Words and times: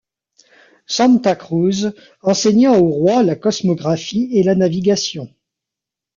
Santa 0.87 1.35
Cruz 1.35 1.93
enseigna 2.23 2.71
au 2.71 2.89
roi 2.89 3.21
la 3.21 3.35
cosmographie 3.35 4.29
et 4.31 4.41
la 4.41 4.55
navigation. 4.55 5.29